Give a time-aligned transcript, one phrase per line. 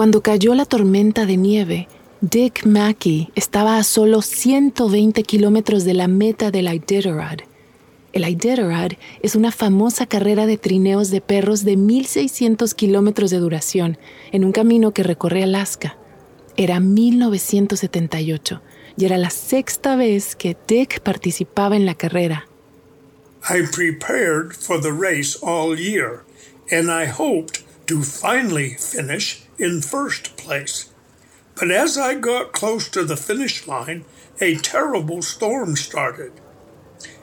[0.00, 1.86] Cuando cayó la tormenta de nieve,
[2.22, 7.40] Dick Mackey estaba a solo 120 kilómetros de la meta del Iditarod.
[8.14, 13.98] El Iditarod es una famosa carrera de trineos de perros de 1.600 kilómetros de duración
[14.32, 15.98] en un camino que recorre Alaska.
[16.56, 18.62] Era 1978
[18.96, 22.48] y era la sexta vez que Dick participaba en la carrera.
[23.50, 26.22] I prepared for the race all year,
[26.72, 30.90] and I hoped to finally finish in first place.
[31.54, 34.04] But as I got close to the finish line,
[34.40, 36.32] a terrible storm started.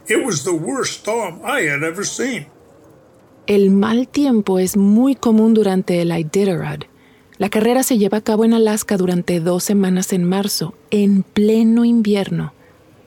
[0.07, 2.45] It was the worst storm I had ever seen.
[3.47, 6.83] El mal tiempo es muy común durante el Iditarod.
[7.37, 11.85] La carrera se lleva a cabo en Alaska durante dos semanas en marzo, en pleno
[11.85, 12.53] invierno.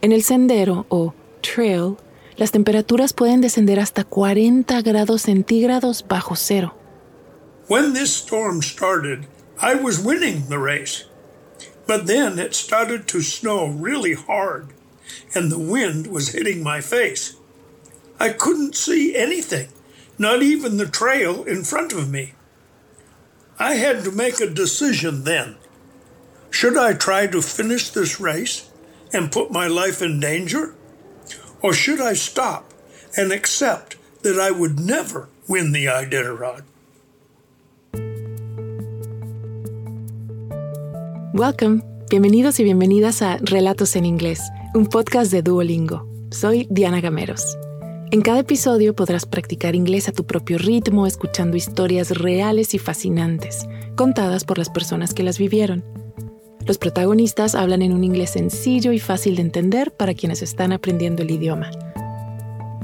[0.02, 1.96] En el sendero o trail,
[2.36, 6.79] las temperaturas pueden descender hasta 40 grados centígrados bajo cero.
[7.70, 9.28] When this storm started,
[9.60, 11.04] I was winning the race.
[11.86, 14.70] But then it started to snow really hard,
[15.36, 17.36] and the wind was hitting my face.
[18.18, 19.68] I couldn't see anything,
[20.18, 22.34] not even the trail in front of me.
[23.56, 25.54] I had to make a decision then.
[26.50, 28.68] Should I try to finish this race
[29.12, 30.74] and put my life in danger?
[31.62, 32.74] Or should I stop
[33.16, 36.64] and accept that I would never win the Iditarod?
[41.32, 41.82] Welcome.
[42.10, 44.42] Bienvenidos y bienvenidas a Relatos en Inglés,
[44.74, 46.08] un podcast de Duolingo.
[46.32, 47.56] Soy Diana Gameros.
[48.10, 53.68] En cada episodio podrás practicar inglés a tu propio ritmo, escuchando historias reales y fascinantes,
[53.94, 55.84] contadas por las personas que las vivieron.
[56.66, 61.22] Los protagonistas hablan en un inglés sencillo y fácil de entender para quienes están aprendiendo
[61.22, 61.70] el idioma.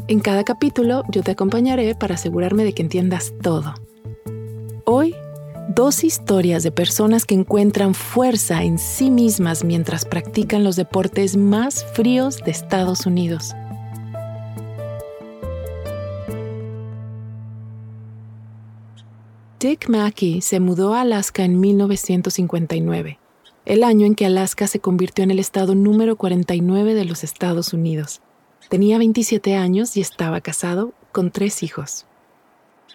[0.07, 3.75] En cada capítulo yo te acompañaré para asegurarme de que entiendas todo.
[4.85, 5.17] Hoy
[5.69, 11.85] dos historias de personas que encuentran fuerza en sí mismas mientras practican los deportes más
[11.93, 13.55] fríos de Estados Unidos.
[19.59, 23.19] Dick Mackey se mudó a Alaska en 1959,
[23.65, 27.73] el año en que Alaska se convirtió en el estado número 49 de los Estados
[27.73, 28.21] Unidos.
[28.69, 32.07] Tenía 27 años y estaba casado con tres hijos.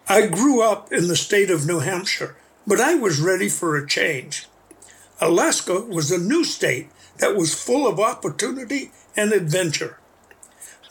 [0.08, 2.41] I grew up in the state of New Hampshire.
[2.66, 4.48] But I was ready for a change.
[5.20, 9.98] Alaska was a new state that was full of opportunity and adventure.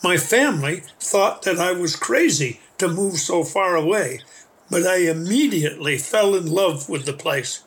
[0.03, 4.21] My family thought that I was crazy to move so far away,
[4.71, 7.65] but I immediately fell in love with the place.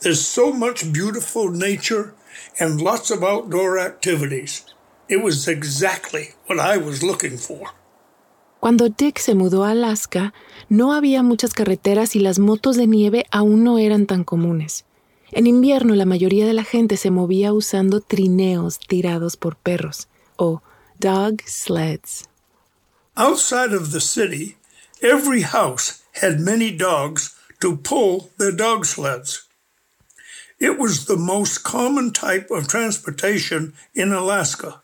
[0.00, 2.14] There's so much beautiful nature
[2.60, 4.64] and lots of outdoor activities.
[5.08, 7.70] It was exactly what I was looking for.
[8.60, 10.32] Cuando Dick se mudó a Alaska,
[10.68, 14.84] no había muchas carreteras y las motos de nieve aún no eran tan comunes.
[15.32, 20.62] En invierno la mayoría de la gente se movía usando trineos tirados por perros o
[20.98, 22.24] dog sleds.
[23.16, 24.56] Outside of the city,
[25.02, 29.46] every house had many dogs to pull their dog sleds.
[30.58, 34.82] It was the most common type of transportation in Alaska.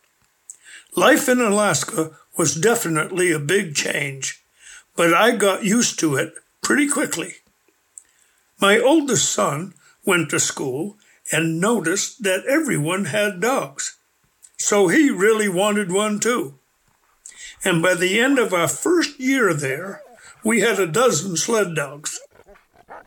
[0.94, 4.42] Life in Alaska was definitely a big change,
[4.96, 7.36] but I got used to it pretty quickly.
[8.60, 10.96] My oldest son went to school
[11.30, 13.96] and noticed that everyone had dogs,
[14.56, 16.54] so he really wanted one too.
[17.64, 20.02] And by the end of our first year there,
[20.44, 22.20] we had a dozen sled dogs.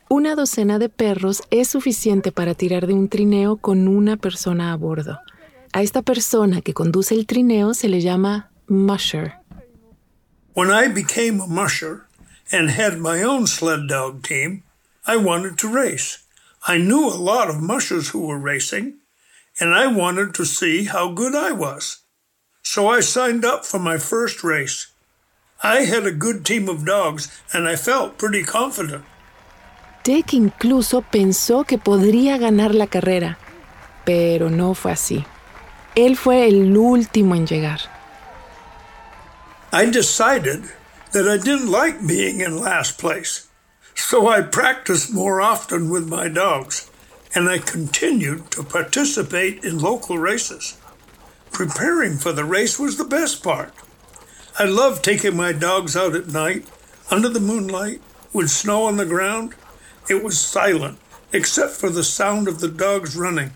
[0.09, 4.77] Una docena de perros es suficiente para tirar de un trineo con una persona a
[4.77, 5.19] bordo.
[5.73, 9.33] A esta persona que conduce el trineo se le llama musher.
[10.53, 12.07] When I became a musher
[12.51, 14.63] and had my own sled dog team,
[15.05, 16.23] I wanted to race.
[16.67, 18.95] I knew a lot of mushers who were racing,
[19.59, 22.01] and I wanted to see how good I was.
[22.63, 24.87] So I signed up for my first race.
[25.61, 29.03] I had a good team of dogs, and I felt pretty confident.
[30.03, 33.37] Dick incluso pensó que podría ganar la carrera,
[34.05, 35.25] pero no fue así.
[35.95, 37.94] Él fue el último en llegar.
[39.75, 40.71] I decided
[41.11, 43.49] that I didn't like being in last place.
[43.93, 46.89] So I practiced more often with my dogs,
[47.35, 50.77] and I continued to participate in local races.
[51.51, 53.73] Preparing for the race was the best part.
[54.57, 56.65] I loved taking my dogs out at night,
[57.11, 58.01] under the moonlight,
[58.31, 59.55] with snow on the ground.
[60.09, 60.99] It was silent,
[61.33, 63.51] except for the sound of the dogs running.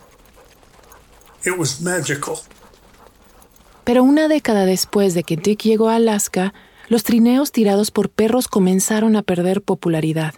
[1.45, 2.41] It was magical.
[3.83, 6.53] Pero una década después de que Dick llegó a Alaska,
[6.87, 10.35] los trineos tirados por perros comenzaron a perder popularidad.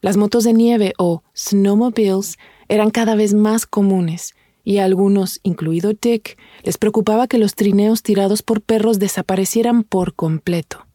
[0.00, 2.38] Las motos de nieve o snowmobiles
[2.68, 4.34] eran cada vez más comunes
[4.66, 10.14] y a algunos, incluido Dick, les preocupaba que los trineos tirados por perros desaparecieran por
[10.14, 10.86] completo.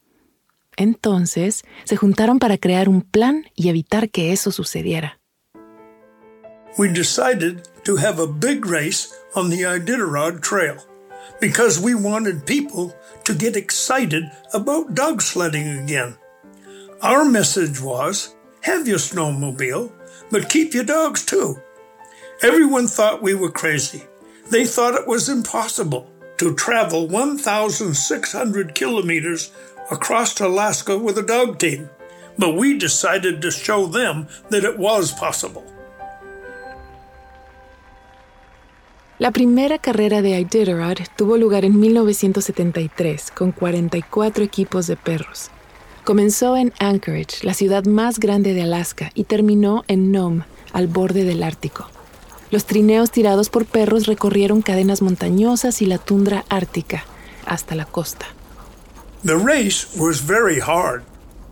[0.76, 5.20] Entonces, se juntaron para crear un plan y evitar que eso sucediera.
[6.78, 10.78] We decided to have a big race on the Iditarod Trail
[11.40, 12.96] because we wanted people
[13.26, 14.24] to get excited
[14.54, 16.18] about dog sledding again.
[17.02, 19.92] Our message was have your snowmobile,
[20.30, 21.60] but keep your dogs too.
[22.44, 24.04] Everyone thought we were crazy.
[24.50, 29.52] They thought it was impossible to travel 1,600 kilometers
[29.92, 31.90] across Alaska with a dog team,
[32.38, 35.66] but we decided to show them that it was possible.
[39.22, 45.52] La primera carrera de Iditarod tuvo lugar en 1973 con 44 equipos de perros.
[46.04, 51.24] Comenzó en Anchorage, la ciudad más grande de Alaska, y terminó en Nome, al borde
[51.24, 51.88] del Ártico.
[52.50, 57.06] Los trineos tirados por perros recorrieron cadenas montañosas y la tundra ártica
[57.46, 58.26] hasta la costa.
[59.24, 61.04] The race was very hard.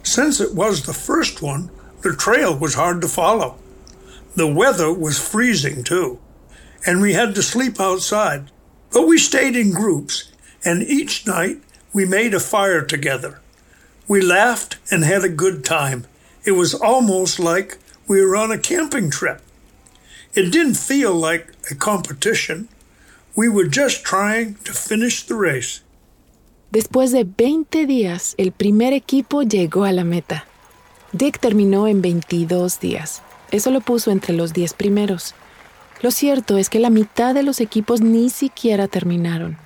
[0.02, 1.70] Since it was the first one,
[2.02, 3.58] the trail was hard to follow.
[4.36, 6.18] The weather was freezing too,
[6.86, 8.52] and we had to sleep outside.
[8.92, 10.32] But we stayed in groups,
[10.64, 11.58] and each night
[11.94, 13.40] we made a fire together.
[14.08, 16.06] We laughed and had a good time.
[16.44, 17.78] It was almost like
[18.08, 19.42] we were on a camping trip.
[20.34, 22.68] It didn't feel like a competition.
[23.36, 25.82] We were just trying to finish the race.
[26.72, 30.46] Después de 20 días, el primer equipo llegó a la meta.
[31.14, 33.24] Dick terminó en 22 días.
[33.52, 35.34] Eso lo puso entre los 10 primeros.
[36.02, 39.58] Lo cierto es que la mitad de los equipos ni siquiera terminaron.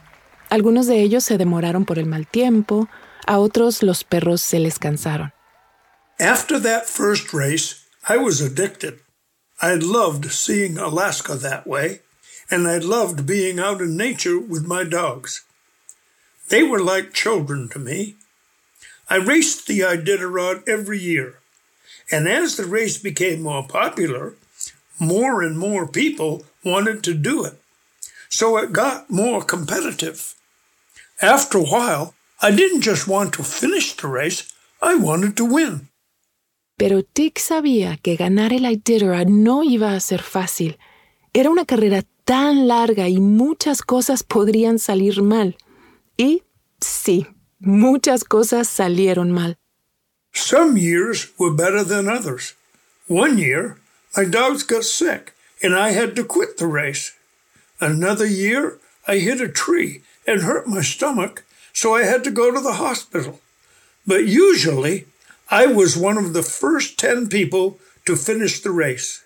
[0.49, 2.89] Algunos de ellos se demoraron por el mal tiempo,
[3.25, 5.31] a otros los perros se les cansaron.
[6.19, 8.99] After that first race, I was addicted.
[9.61, 12.01] I loved seeing Alaska that way,
[12.49, 15.43] and I loved being out in nature with my dogs.
[16.49, 18.15] They were like children to me.
[19.09, 21.39] I raced the Iditarod every year,
[22.11, 24.35] and as the race became more popular,
[24.99, 27.53] more and more people wanted to do it.
[28.29, 30.33] So it got more competitive.
[31.21, 34.51] After a while, I didn't just want to finish the race,
[34.81, 35.89] I wanted to win.
[36.77, 40.77] Pero Dick sabía que ganar el Iditarod no iba a ser fácil.
[41.33, 45.55] Era una carrera tan larga y muchas cosas podrían salir mal.
[46.17, 46.43] Y
[46.81, 47.27] sí,
[47.59, 49.57] muchas cosas salieron mal.
[50.33, 52.55] Some years were better than others.
[53.07, 53.77] One year,
[54.15, 57.13] my dogs got sick and I had to quit the race.
[57.79, 61.43] Another year, I hit a tree and hurt my stomach,
[61.73, 63.39] so I had to go to the hospital.
[64.05, 65.05] But usually,
[65.49, 69.23] I was one of the first 10 people to finish the race.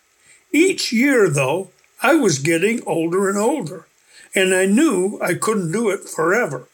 [0.51, 3.87] Each year, though, I was getting older and older,
[4.35, 6.67] and I knew I couldn't do it forever.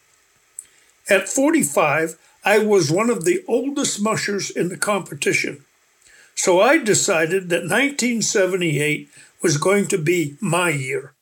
[1.09, 5.63] At 45, I was one of the oldest mushers in the competition.
[6.35, 9.09] So I decided that 1978
[9.41, 11.15] was going to be my year.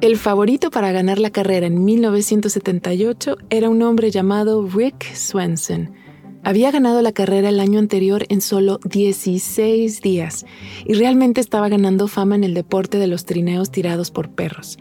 [0.00, 5.94] El favorito para ganar la carrera en 1978 era un hombre llamado Rick Swenson,
[6.42, 10.46] Había ganado la carrera el año anterior en solo 16 días
[10.86, 14.78] y realmente estaba ganando fama en el deporte de los trineos tirados por perros.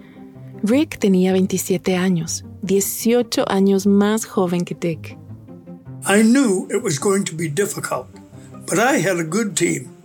[0.63, 5.17] Rick tenía 27 años, 18 años más joven que Dick.
[6.07, 8.07] I knew it was going to be difficult,
[8.69, 9.95] but I had a good team.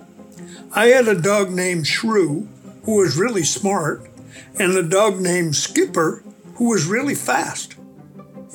[0.72, 2.48] I had a dog named Shrew,
[2.84, 4.10] who was really smart,
[4.58, 6.22] and a dog named Skipper,
[6.56, 7.76] who was really fast.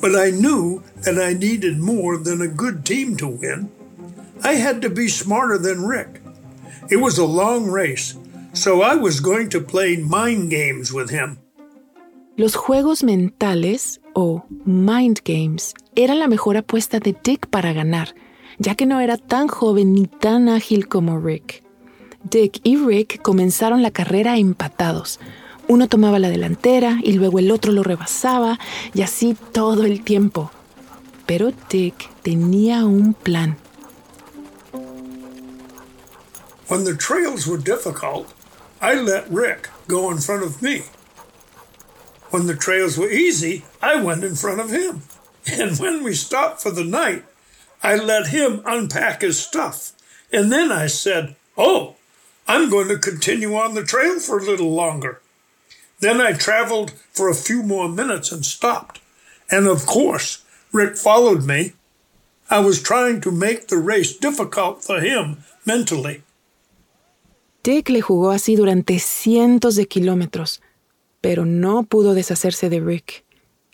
[0.00, 3.70] But I knew that I needed more than a good team to win.
[4.42, 6.20] I had to be smarter than Rick.
[6.90, 8.16] It was a long race,
[8.52, 11.38] so I was going to play mind games with him.
[12.36, 18.14] Los juegos mentales, o mind games, eran la mejor apuesta de Dick para ganar,
[18.60, 21.64] ya que no era tan joven ni tan ágil como Rick.
[22.22, 25.18] Dick y Rick comenzaron la carrera empatados,
[25.66, 28.58] uno tomaba la delantera y luego el otro lo rebasaba
[28.92, 30.50] y así todo el tiempo.
[31.26, 33.56] Pero Dick tenía un plan.
[36.68, 38.28] When the trails were difficult,
[38.82, 40.82] I let Rick go in front of me.
[42.30, 45.02] When the trails were easy, I went in front of him.
[45.46, 47.24] And when we stopped for the night,
[47.82, 49.92] I let him unpack his stuff.
[50.32, 51.96] And then I said, Oh,
[52.46, 55.20] I'm going to continue on the trail for a little longer.
[56.00, 59.00] Then I traveled for a few more minutes and stopped.
[59.50, 61.72] And of course, Rick followed me.
[62.48, 66.22] I was trying to make the race difficult for him mentally.
[67.62, 70.62] Dick le jugó así durante cientos de kilómetros,
[71.20, 73.24] pero no pudo deshacerse de Rick.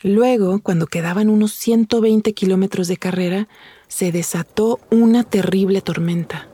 [0.03, 3.49] Luego, cuando quedaban unos 120 kilómetros de carrera,
[3.89, 6.47] se desató una terrible tormenta.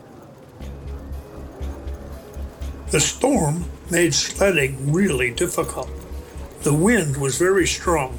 [2.91, 5.89] The storm made sledding really difficult.
[6.63, 8.19] The wind was very strong,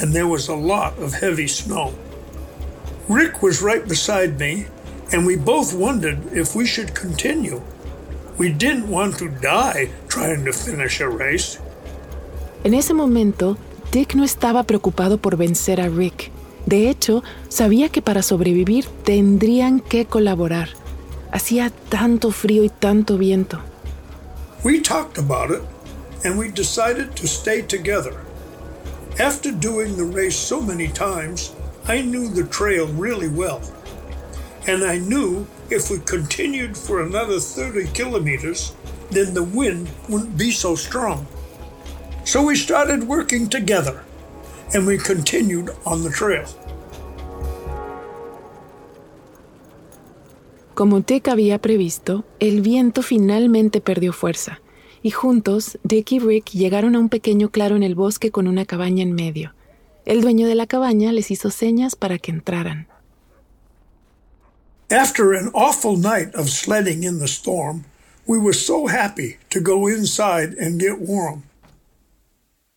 [0.00, 1.92] and there was a lot of heavy snow.
[3.08, 4.66] Rick was right beside me,
[5.12, 7.60] and we both wondered if we should continue.
[8.38, 11.58] We didn't want to die trying to finish a race.
[12.64, 13.56] En ese momento,
[13.92, 16.32] Dick no estaba preocupado por vencer a Rick.
[16.66, 20.70] De hecho, sabía que para sobrevivir tendrían que colaborar.
[21.32, 23.60] Hacía tanto frío y tanto viento.
[24.64, 25.62] We talked about it,
[26.24, 28.14] and we decided to stay together.
[29.20, 31.52] After doing the race so many times,
[31.86, 33.60] I knew the trail really well.
[34.66, 38.72] And I knew if we continued for another 30 kilometers,
[39.10, 41.26] then the wind wouldn't be so strong.
[42.24, 44.02] So we started working together
[44.74, 46.44] and we continued on the trail.
[50.74, 54.60] Como Dick había previsto, el viento finalmente perdió fuerza,
[55.02, 58.66] y juntos Dick y Rick llegaron a un pequeño claro en el bosque con una
[58.66, 59.54] cabaña en medio.
[60.04, 62.88] El dueño de la cabaña les hizo señas para que entraran.
[64.90, 67.86] After an awful night of sledding in the storm,
[68.26, 71.44] we were so happy to go inside and get warm.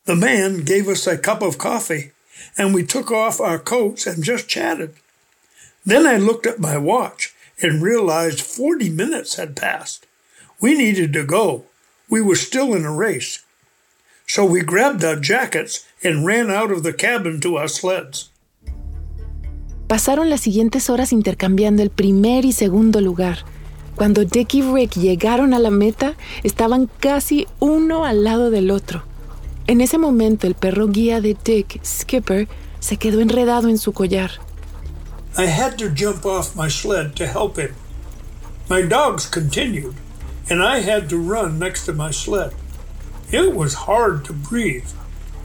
[0.10, 2.14] The man gave us a cup of coffee,
[2.58, 4.96] and we took off our coats and just chatted.
[5.86, 10.08] Then I looked at my watch and realized 40 minutes had passed.
[10.60, 11.66] We needed to go.
[12.10, 13.44] We were still in a race.
[14.26, 18.32] So we grabbed our jackets and ran out of the cabin to our sleds.
[19.86, 23.46] Pasaron las siguientes horas intercambiando el primer y segundo lugar.
[23.96, 29.04] Cuando Dick y Rick llegaron a la meta, estaban casi uno al lado del otro.
[29.70, 32.48] En ese momento el perro guía de Dick, Skipper,
[32.80, 34.32] se quedó enredado en su collar.
[35.38, 37.76] I had to jump off my sled to help him.
[38.68, 39.94] My dogs continued,
[40.50, 42.56] and I had to run next to my sled.
[43.32, 44.90] It was hard to breathe,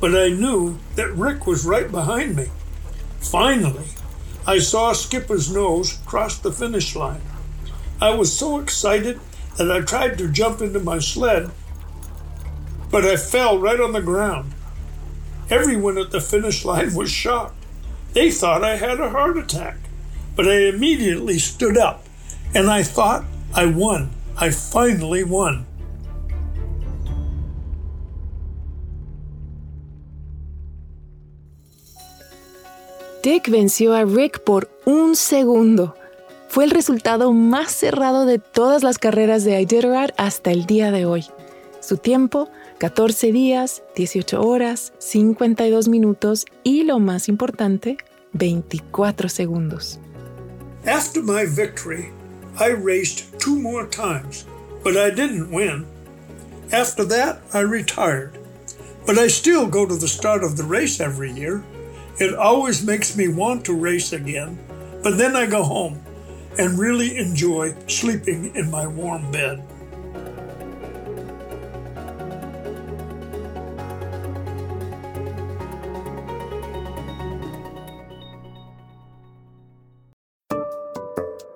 [0.00, 2.46] but I knew that Rick was right behind me.
[3.20, 3.90] Finally,
[4.46, 7.20] I saw Skipper's nose cross the finish line.
[8.00, 9.20] I was so excited
[9.58, 11.50] that I tried to jump into my sled,
[12.94, 14.52] but I fell right on the ground.
[15.50, 17.66] Everyone at the finish line was shocked.
[18.12, 19.78] They thought I had a heart attack,
[20.36, 22.06] but I immediately stood up
[22.54, 24.10] and I thought I won.
[24.36, 25.66] I finally won.
[33.24, 35.96] Dick venció a Rick por un segundo.
[36.48, 41.06] Fue el resultado más cerrado de todas las carreras de Iditarod hasta el día de
[41.06, 41.26] hoy.
[41.80, 42.48] Su tiempo,
[42.84, 47.96] 14 días, 18 horas, 52 minutos y lo más importante,
[48.34, 49.98] 24 segundos.
[50.84, 52.12] After my victory,
[52.60, 54.44] I raced two more times,
[54.82, 55.86] but I didn't win.
[56.72, 58.38] After that, I retired.
[59.06, 61.64] But I still go to the start of the race every year.
[62.20, 64.58] It always makes me want to race again,
[65.02, 66.02] but then I go home
[66.58, 69.62] and really enjoy sleeping in my warm bed.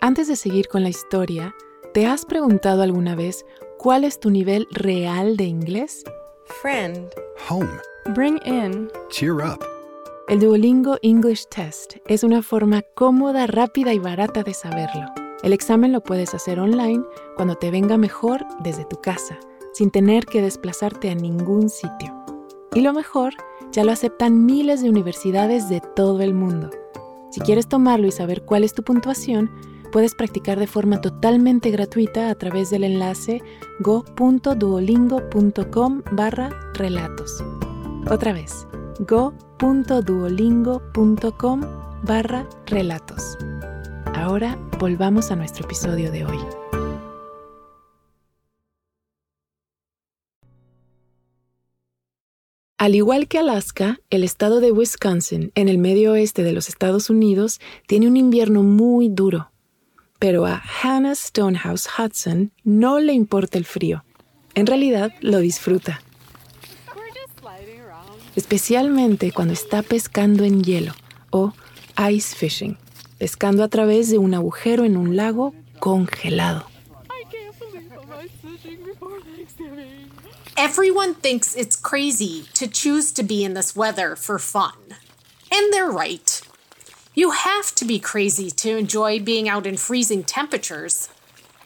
[0.08, 1.54] Antes de seguir con la historia,
[1.92, 3.44] ¿te has preguntado alguna vez
[3.76, 6.02] cuál es tu nivel real de inglés?
[6.62, 7.10] Friend.
[7.50, 7.68] Home.
[8.14, 8.90] Bring in.
[9.10, 9.62] Cheer up.
[10.28, 15.04] El Duolingo English Test es una forma cómoda, rápida y barata de saberlo.
[15.42, 17.04] El examen lo puedes hacer online
[17.36, 19.38] cuando te venga mejor desde tu casa,
[19.74, 22.16] sin tener que desplazarte a ningún sitio.
[22.72, 23.34] Y lo mejor,
[23.72, 26.70] ya lo aceptan miles de universidades de todo el mundo.
[27.30, 29.50] Si quieres tomarlo y saber cuál es tu puntuación,
[29.90, 33.40] puedes practicar de forma totalmente gratuita a través del enlace
[33.80, 37.42] go.duolingo.com barra relatos.
[38.10, 38.66] Otra vez,
[39.00, 41.60] go.duolingo.com
[42.02, 43.36] barra relatos.
[44.14, 46.38] Ahora volvamos a nuestro episodio de hoy.
[52.80, 57.10] Al igual que Alaska, el estado de Wisconsin, en el medio oeste de los Estados
[57.10, 59.50] Unidos, tiene un invierno muy duro.
[60.18, 64.04] Pero a Hannah Stonehouse Hudson no le importa el frío.
[64.54, 66.00] En realidad lo disfruta.
[68.36, 70.92] Especialmente cuando está pescando en hielo
[71.30, 71.52] o
[72.10, 72.76] ice fishing.
[73.18, 76.66] pescando a través de un agujero en un lago congelado.
[80.56, 84.96] Everyone thinks it's crazy to choose to be in this weather for fun.
[85.52, 86.37] And they're right.
[87.18, 91.08] You have to be crazy to enjoy being out in freezing temperatures.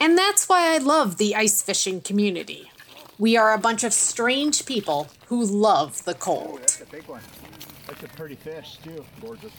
[0.01, 2.71] And that's why I love the ice fishing community.
[3.19, 6.61] We are a bunch of strange people who love the cold.
[6.61, 7.21] That's a big one.
[7.87, 9.05] That's a pretty fish, too.
[9.21, 9.53] Gorgeous.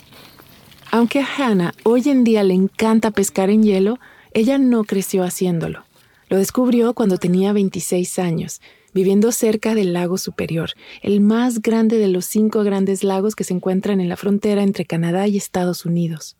[0.91, 3.99] Aunque a Hannah hoy en día le encanta pescar en hielo,
[4.33, 5.85] ella no creció haciéndolo.
[6.27, 8.61] Lo descubrió cuando tenía 26 años,
[8.93, 10.71] viviendo cerca del lago superior,
[11.01, 14.85] el más grande de los cinco grandes lagos que se encuentran en la frontera entre
[14.85, 16.37] Canadá y Estados Unidos.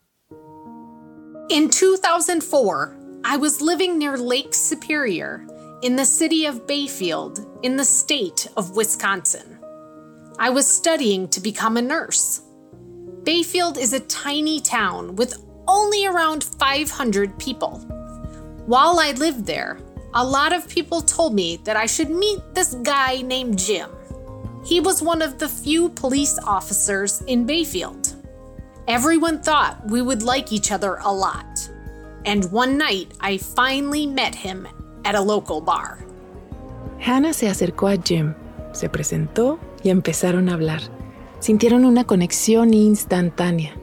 [1.50, 2.96] In 2004,
[3.26, 5.46] I was living near Lake Superior
[5.82, 9.60] in the city of Bayfield in the state of Wisconsin.
[10.40, 12.42] I was studying to become a nurse.
[13.24, 17.80] Bayfield is a tiny town with only around 500 people.
[18.66, 19.78] While I lived there,
[20.16, 23.90] a lot of people told me that I should meet this guy named Jim.
[24.64, 28.16] He was one of the few police officers in Bayfield.
[28.88, 31.70] Everyone thought we would like each other a lot.
[32.26, 34.68] And one night, I finally met him
[35.04, 36.06] at a local bar.
[37.00, 38.36] Hannah se acercó a Jim,
[38.72, 40.82] se presentó y empezaron a hablar.
[41.40, 43.74] Sintieron una conexión instantánea.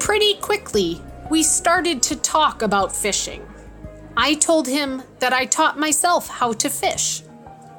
[0.00, 3.42] Pretty quickly, we started to talk about fishing.
[4.16, 7.22] I told him that I taught myself how to fish,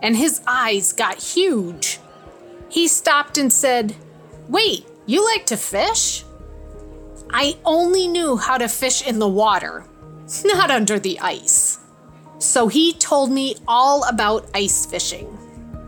[0.02, 2.00] and his eyes got huge.
[2.70, 3.96] He stopped and said,
[4.50, 6.24] Wait, you like to fish?
[7.30, 9.86] I only knew how to fish in the water,
[10.46, 11.80] not under the ice.
[12.40, 15.32] So he told me all about ice fishing.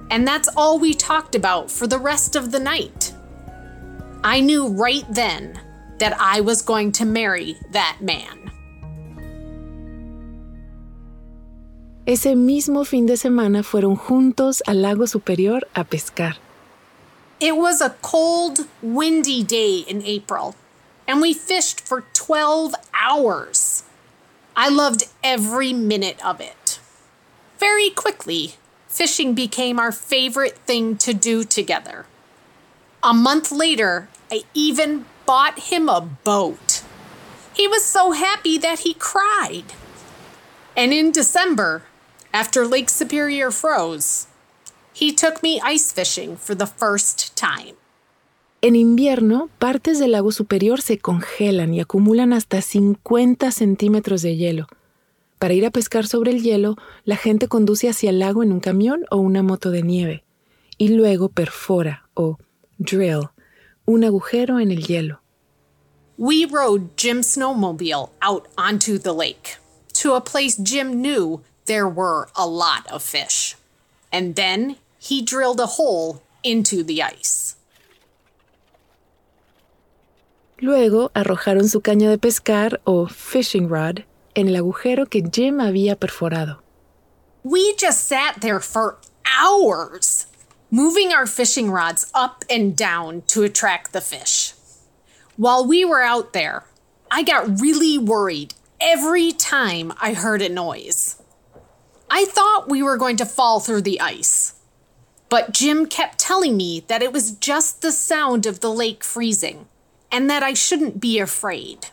[0.09, 3.13] And that's all we talked about for the rest of the night.
[4.23, 5.59] I knew right then
[5.99, 8.51] that I was going to marry that man.
[12.07, 16.37] Ese mismo fin de semana fueron juntos al lago superior a pescar.
[17.41, 20.55] It was a cold, windy day in April,
[21.05, 23.83] and we fished for 12 hours.
[24.55, 26.79] I loved every minute of it.
[27.59, 28.53] Very quickly,
[28.87, 32.05] fishing became our favorite thing to do together.
[33.03, 36.83] A month later, I even bought him a boat.
[37.53, 39.73] He was so happy that he cried.
[40.77, 41.83] And in December,
[42.33, 44.27] after Lake Superior froze,
[44.93, 47.75] he took me ice fishing for the first time.
[48.61, 54.67] En invierno, partes del lago superior se congelan y acumulan hasta 50 centímetros de hielo.
[55.37, 58.59] Para ir a pescar sobre el hielo, la gente conduce hacia el lago en un
[58.59, 60.23] camión o una moto de nieve,
[60.79, 62.37] y luego perfora o
[62.79, 63.29] drill
[63.85, 65.21] un agujero en el hielo.
[66.17, 69.57] We rode Jim's snowmobile out onto the lake
[69.93, 73.55] to a place Jim knew there were a lot of fish.
[74.11, 77.55] And then he drilled a hole into the ice.
[80.59, 84.03] Luego arrojaron su caña de pescar o fishing rod
[84.35, 86.57] en el agujero que Jim había perforado.
[87.43, 88.97] We just sat there for
[89.39, 90.25] hours,
[90.71, 94.53] moving our fishing rods up and down to attract the fish.
[95.37, 96.63] While we were out there,
[97.11, 101.21] I got really worried every time I heard a noise.
[102.09, 104.53] I thought we were going to fall through the ice.
[105.29, 109.67] But Jim kept telling me that it was just the sound of the lake freezing
[110.11, 111.87] and that I shouldn't be afraid.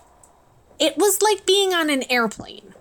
[0.78, 2.74] It was like being on an airplane.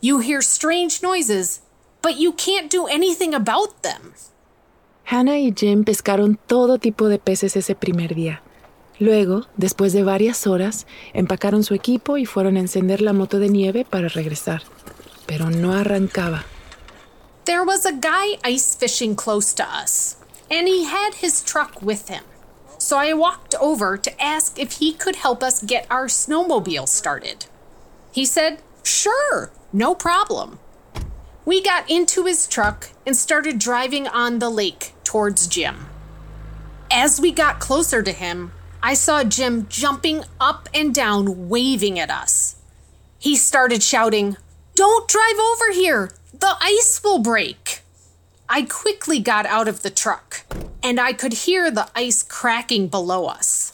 [0.00, 1.60] You hear strange noises,
[2.02, 4.12] but you can't do anything about them.
[5.04, 8.42] Hannah y Jim pescaron todo tipo de peces ese primer día.
[8.98, 13.48] Luego, después de varias horas, empacaron su equipo y fueron a encender la moto de
[13.48, 14.62] nieve para regresar.
[15.26, 16.44] Pero no arrancaba.
[17.46, 20.16] There was a guy ice fishing close to us,
[20.50, 22.24] and he had his truck with him.
[22.76, 27.46] So I walked over to ask if he could help us get our snowmobile started.
[28.10, 30.58] He said, Sure, no problem.
[31.44, 35.86] We got into his truck and started driving on the lake towards Jim.
[36.90, 38.50] As we got closer to him,
[38.82, 42.56] I saw Jim jumping up and down, waving at us.
[43.20, 44.36] He started shouting,
[44.74, 46.10] Don't drive over here!
[46.40, 47.80] The ice will break!
[48.48, 50.44] I quickly got out of the truck,
[50.82, 53.72] and I could hear the ice cracking below us.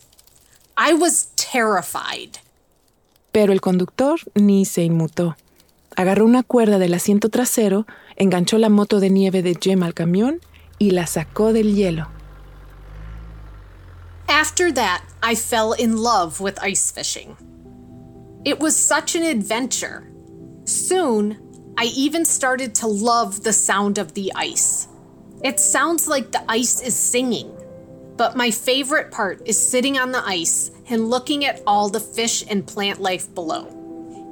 [0.76, 2.38] I was terrified.
[3.32, 5.36] Pero el conductor ni se inmutó.
[5.96, 10.40] Agarró una cuerda del asiento trasero, enganchó la moto de nieve de Jim al camión
[10.78, 12.08] y la sacó del hielo.
[14.28, 17.36] After that, I fell in love with ice fishing.
[18.44, 20.10] It was such an adventure.
[20.64, 21.38] Soon,
[21.82, 24.86] I even started to love the sound of the ice.
[25.42, 27.50] It sounds like the ice is singing.
[28.16, 32.44] But my favorite part is sitting on the ice and looking at all the fish
[32.48, 33.66] and plant life below.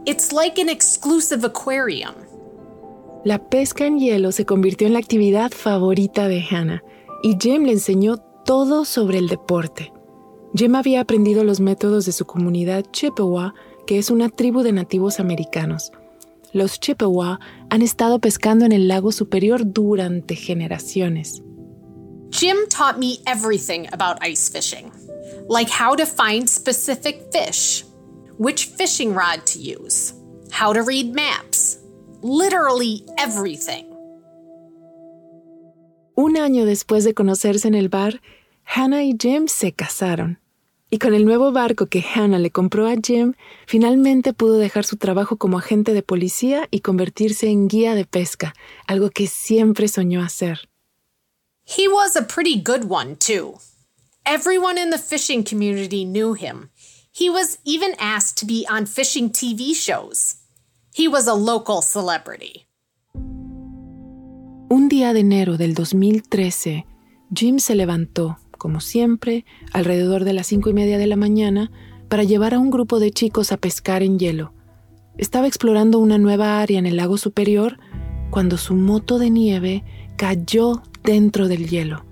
[0.06, 2.14] It's like an exclusive aquarium.
[3.24, 6.84] La pesca en hielo se convirtió en la actividad favorita de Hannah
[7.24, 9.92] y Jim le enseñó todo sobre el deporte.
[10.54, 13.54] Jim había aprendido los métodos de su comunidad Chippewa,
[13.88, 15.90] que es una tribu de nativos americanos.
[16.52, 17.38] Los Chippewa
[17.70, 21.42] han estado pescando en el lago superior durante generaciones.
[22.30, 24.90] Jim taught me everything about ice fishing,
[25.48, 27.84] like how to find specific fish,
[28.38, 30.12] which fishing rod to use,
[30.50, 31.78] how to read maps,
[32.22, 33.86] literally everything.
[36.16, 38.20] Un año después de conocerse en el bar,
[38.64, 40.39] Hannah y Jim se casaron.
[40.90, 43.34] Y con el nuevo barco que Hannah le compró a Jim,
[43.66, 48.54] finalmente pudo dejar su trabajo como agente de policía y convertirse en guía de pesca,
[48.88, 50.68] algo que siempre soñó hacer.
[51.64, 53.58] He was a pretty good one, too.
[54.26, 56.70] Everyone in the fishing community knew him.
[57.12, 60.34] He was even asked to be on fishing TV shows.
[60.92, 62.66] He was a local celebrity.
[64.68, 66.84] Un día de enero del 2013,
[67.32, 71.72] Jim se levantó, como siempre, alrededor de las cinco y media de la mañana,
[72.08, 74.52] para llevar a un grupo de chicos a pescar en hielo.
[75.16, 77.78] Estaba explorando una nueva área en el lago superior
[78.30, 79.82] cuando su moto de nieve
[80.16, 82.04] cayó dentro del hielo.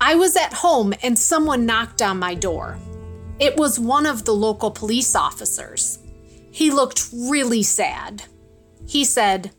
[0.00, 2.76] I was at home and someone knocked on my door.
[3.38, 5.98] It was one of the local police officers.
[6.52, 8.24] He looked really sad.
[8.86, 9.52] He said,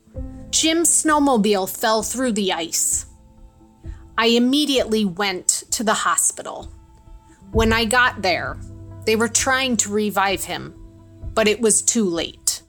[0.52, 3.05] Jim's snowmobile fell through the ice.
[4.18, 6.72] I immediately went to the hospital.
[7.52, 8.56] When I got there,
[9.04, 10.74] they were trying to revive him,
[11.34, 12.62] but it was too late.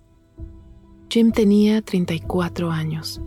[1.10, 3.20] Jim tenía 34 años.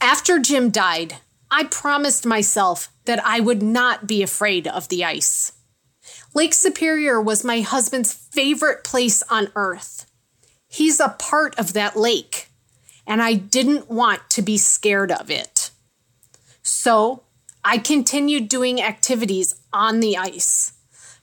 [0.00, 1.16] After Jim died,
[1.48, 5.52] I promised myself that I would not be afraid of the ice.
[6.34, 10.06] Lake Superior was my husband's favorite place on earth.
[10.66, 12.41] He's a part of that lake,
[13.06, 15.70] and I didn't want to be scared of it.
[16.62, 17.22] So
[17.64, 20.72] I continued doing activities on the ice,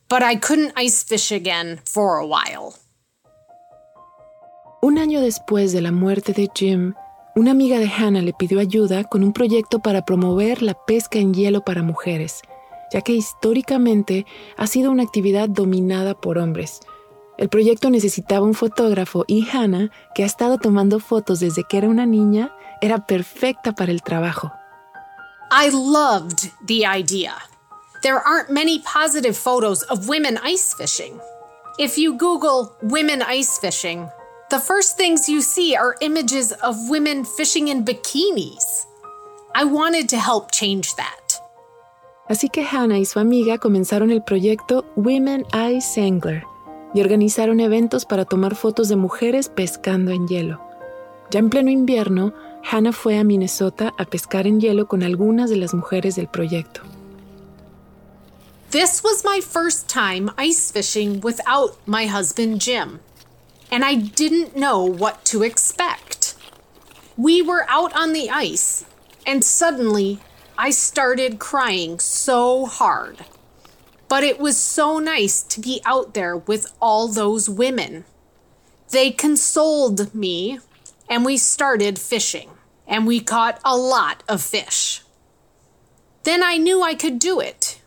[0.07, 2.75] but I couldn't ice fish again for a while.
[4.81, 6.93] Un año después de la muerte de Jim,
[7.35, 11.33] una amiga de Hannah le pidió ayuda con un proyecto para promover la pesca en
[11.33, 12.41] hielo para mujeres,
[12.91, 14.25] ya que históricamente
[14.57, 16.79] ha sido una actividad dominada por hombres.
[17.39, 21.87] El proyecto necesitaba un fotógrafo y Hannah, que ha estado tomando fotos desde que era
[21.87, 24.51] una niña, era perfecta para el trabajo.
[25.49, 27.35] I loved the idea.
[28.03, 31.17] There aren't many positive photos of women ice fishing.
[31.77, 34.09] If you Google women ice fishing,
[34.49, 38.85] the first things you see are images of women fishing in bikinis.
[39.55, 41.39] I wanted to help change that.
[42.27, 46.43] Así que Hannah y su amiga comenzaron el proyecto Women Ice Angler
[46.93, 50.61] y organizaron eventos para tomar fotos de mujeres pescando en hielo.
[51.31, 55.57] Ya en pleno invierno, Hannah fue a Minnesota a pescar en hielo con algunas de
[55.57, 56.81] las mujeres del proyecto.
[58.71, 62.99] This was my first time ice fishing without my husband Jim,
[63.71, 66.35] and I didn't know what to expect.
[67.17, 68.85] We were out on the ice,
[69.25, 70.19] and suddenly
[70.57, 73.25] I started crying so hard.
[74.09, 78.05] But it was so nice to be out there with all those women.
[78.89, 80.59] They consoled me,
[81.07, 82.49] and we started fishing,
[82.87, 85.03] and we caught a lot of fish.
[86.23, 87.79] Then I knew I could do it,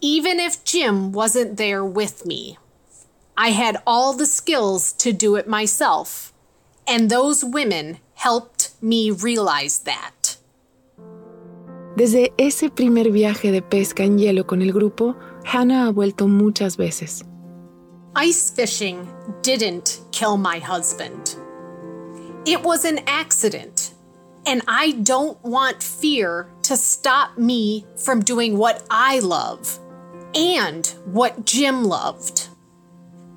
[0.00, 2.58] even if Jim wasn't there with me.
[3.36, 6.32] I had all the skills to do it myself,
[6.86, 10.36] and those women helped me realize that.
[11.96, 16.76] Desde ese primer viaje de pesca en hielo con el grupo, Hannah ha vuelto muchas
[16.76, 17.24] veces.
[18.16, 19.08] Ice fishing
[19.42, 21.36] didn't kill my husband.
[22.46, 23.94] It was an accident,
[24.46, 29.78] and I don't want fear to stop me from doing what I love
[30.34, 32.48] and what Jim loved.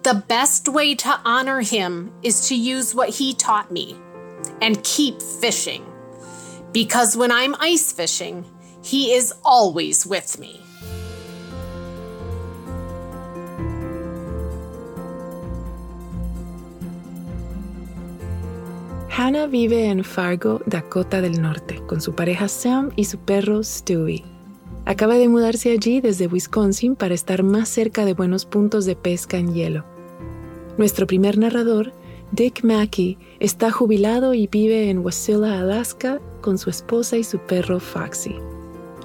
[0.03, 3.95] The best way to honor him is to use what he taught me
[4.61, 5.85] and keep fishing.
[6.71, 8.45] Because when I'm ice fishing,
[8.81, 10.62] he is always with me.
[19.23, 24.25] Hannah vive en Fargo, Dakota del Norte, con su pareja Sam y su perro Stewie.
[24.83, 29.37] Acaba de mudarse allí desde Wisconsin para estar más cerca de buenos puntos de pesca
[29.37, 29.85] en hielo.
[30.77, 31.93] Nuestro primer narrador,
[32.33, 37.79] Dick Mackey, está jubilado y vive en Wasilla, Alaska, con su esposa y su perro
[37.79, 38.35] Foxy.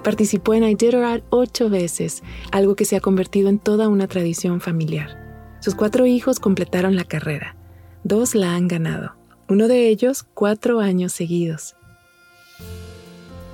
[0.02, 5.57] Participó en Iditarod ocho veces, algo que se ha convertido en toda una tradición familiar.
[5.61, 7.54] Sus cuatro hijos completaron la carrera.
[8.02, 9.17] Dos la han ganado,
[9.48, 11.76] uno de ellos cuatro años seguidos.